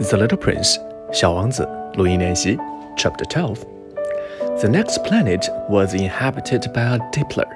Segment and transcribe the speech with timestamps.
[0.00, 0.78] The Little Prince,
[1.12, 2.56] 小王子，录音练习
[2.96, 3.58] ，Chapter Twelve.
[4.58, 7.46] The next planet was inhabited by a tippler.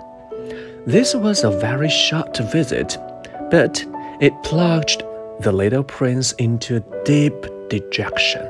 [0.87, 2.99] This was a very short visit,
[3.51, 3.83] but
[4.21, 5.01] it plunged
[5.41, 7.33] the little prince into deep
[7.71, 8.43] dejection.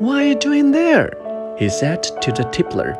[0.00, 1.12] What are you doing there?
[1.56, 2.98] he said to the tippler,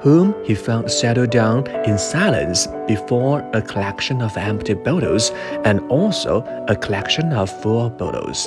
[0.00, 5.32] whom he found settled down in silence before a collection of empty bottles
[5.64, 8.46] and also a collection of full bottles.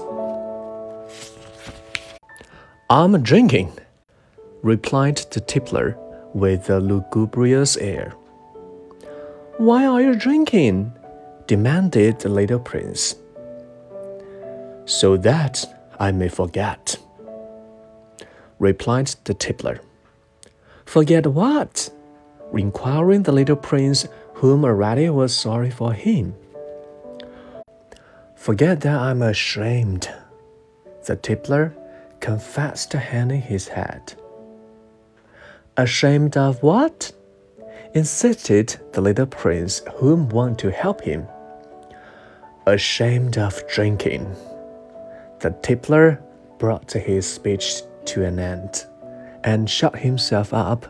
[2.91, 3.71] I'm drinking,
[4.63, 5.95] replied the tippler
[6.36, 8.11] with a lugubrious air.
[9.57, 10.91] Why are you drinking?
[11.47, 13.15] demanded the little prince.
[14.83, 15.63] So that
[16.01, 16.97] I may forget,
[18.59, 19.79] replied the tippler.
[20.83, 21.89] Forget what?
[22.54, 26.35] inquiring the little prince, whom already was sorry for him.
[28.35, 30.10] Forget that I'm ashamed,
[31.05, 31.73] the tippler
[32.22, 34.14] confessed, hanging his head.
[35.77, 37.11] Ashamed of what?
[37.94, 41.28] insisted the little prince, whom wanted to help him.
[42.66, 44.33] Ashamed of drinking.
[45.39, 46.22] The tippler
[46.58, 48.85] brought his speech to an end
[49.44, 50.85] and shut himself up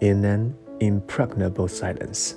[0.00, 2.36] in an impregnable silence.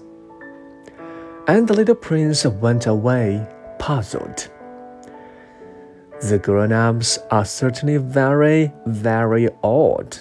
[1.47, 3.45] And the little prince went away
[3.77, 4.49] puzzled.
[6.21, 10.17] The grown ups are certainly very, very odd,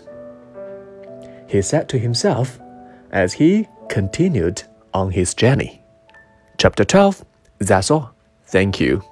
[1.47, 2.59] he said to himself
[3.11, 4.63] as he continued
[4.95, 5.83] on his journey.
[6.59, 7.25] Chapter 12
[7.59, 8.15] That's all.
[8.47, 9.03] Thank you.